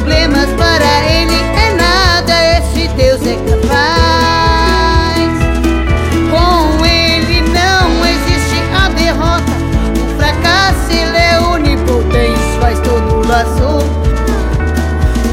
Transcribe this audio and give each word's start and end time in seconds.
problemas 0.00 0.48
para 0.56 1.10
ele 1.10 1.34
é 1.34 1.74
nada, 1.74 2.32
esse 2.58 2.88
Deus 2.88 3.20
é 3.26 3.36
capaz. 3.50 5.30
Com 6.30 6.86
ele 6.86 7.42
não 7.42 8.06
existe 8.06 8.62
a 8.74 8.88
derrota, 8.88 9.52
o 10.02 10.16
fracasso 10.16 10.90
ele 10.90 11.18
é 11.18 11.38
onipotente, 11.40 12.58
faz 12.60 12.80
todo 12.80 13.20
o. 13.20 13.84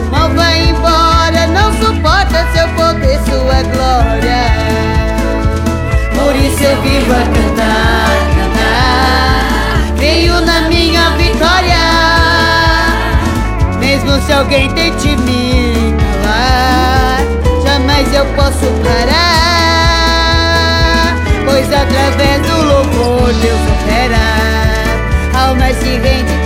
O 0.05 0.12
mal 0.12 0.30
vai 0.31 0.70
embora, 0.70 1.48
não 1.48 1.71
suporta 1.73 2.45
seu 2.54 2.68
poder, 2.70 3.20
sua 3.26 3.63
glória. 3.71 4.48
Por 6.13 6.35
isso 6.35 6.63
eu 6.63 6.81
vivo 6.81 7.13
a 7.13 7.46
Se 14.26 14.34
alguém 14.34 14.70
tente 14.71 15.16
me 15.17 15.95
calar, 16.23 17.20
jamais 17.63 18.13
eu 18.13 18.26
posso 18.35 18.66
parar. 18.84 19.16
Pois 21.45 21.71
através 21.71 22.41
do 22.41 22.62
louvor 22.63 23.34
Deus 23.34 23.59
opera. 23.82 24.18
Almas 25.34 25.77
se 25.77 25.98
rende 25.98 26.37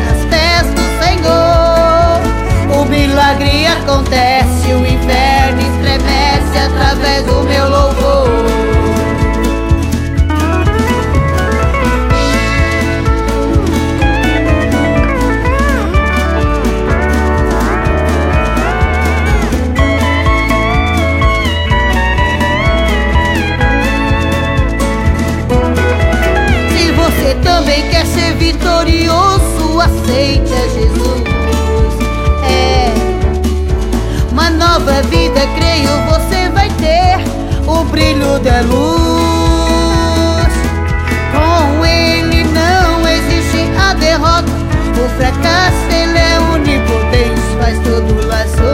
fracasso, 45.22 45.86
Ele 45.92 46.18
é 46.18 46.40
onipotente, 46.40 47.42
faz 47.60 47.78
todo 47.80 48.26
laço. 48.26 48.74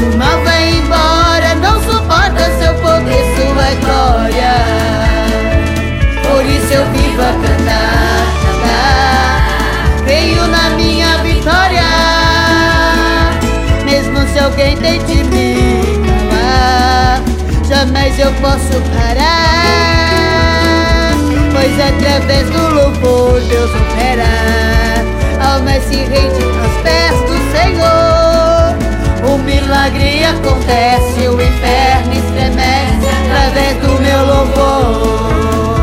O 0.00 0.16
mal 0.16 0.40
vai 0.42 0.70
embora, 0.70 1.54
não 1.56 1.78
suporta 1.82 2.50
seu 2.58 2.74
poder, 2.76 3.24
sua 3.36 3.74
glória. 3.82 4.54
Por 6.22 6.44
isso 6.46 6.72
eu 6.72 6.86
vivo 6.92 7.20
a 7.20 7.32
cantar, 7.44 8.24
cantar. 8.42 10.04
Creio 10.04 10.46
na 10.46 10.70
minha 10.70 11.18
vitória. 11.18 11.82
Mesmo 13.84 14.26
se 14.28 14.38
alguém 14.38 14.76
tente 14.78 15.22
me 15.24 15.82
calar, 16.06 17.20
jamais 17.68 18.18
eu 18.18 18.32
posso 18.34 18.80
parar. 18.96 19.26
Pois 21.52 21.78
através 21.80 22.48
do 22.48 22.74
louvor 22.74 23.40
Deus 23.42 23.70
opera. 23.70 24.65
Almas 25.56 25.82
se 25.84 25.96
rende 25.96 26.44
aos 26.60 26.76
pés 26.82 27.16
do 27.22 27.36
Senhor. 27.50 28.76
O 29.26 29.38
milagre 29.38 30.22
acontece, 30.22 31.28
o 31.28 31.40
inferno 31.40 32.12
estremece 32.12 33.08
através 33.24 33.78
do 33.78 33.98
meu 34.02 34.26
louvor. 34.26 35.80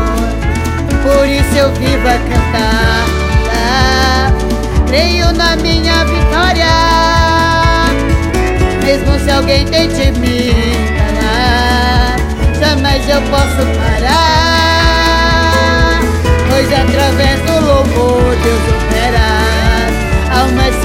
Por 1.02 1.26
isso 1.26 1.56
eu 1.56 1.72
vivo 1.72 2.06
a 2.06 2.18
cantar. 2.30 3.04
Creio 4.86 5.32
na 5.32 5.56
minha 5.56 6.04
vitória. 6.04 6.70
Mesmo 8.84 9.18
se 9.18 9.30
alguém 9.32 9.64
tente 9.64 10.12
me 10.20 10.54
calar, 10.96 12.16
jamais 12.60 13.08
eu 13.08 13.20
posso 13.22 13.66
parar. 13.80 15.34
Pois 16.48 16.72
através 16.72 17.40
do 17.40 17.54
louvor 17.66 18.36
Deus 18.40 18.83
opera. 20.44 20.83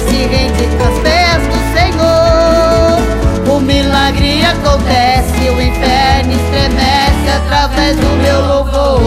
Se 0.00 0.26
rende 0.26 0.64
aos 0.84 0.98
pés 1.00 1.42
do 1.48 1.58
Senhor. 1.74 3.56
O 3.56 3.60
milagre 3.60 4.44
acontece, 4.44 5.50
o 5.50 5.60
inferno 5.60 6.32
estremece 6.32 7.28
através 7.36 7.96
do 7.96 8.08
meu 8.22 8.40
louvor. 8.46 9.00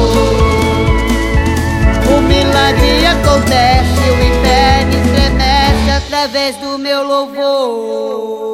O 2.15 2.21
milagre 2.21 3.05
acontece, 3.05 4.09
o 4.09 4.23
inferno 4.23 4.93
estremece 5.05 5.91
através 5.95 6.57
do 6.57 6.77
meu 6.77 7.03
louvor. 7.03 8.50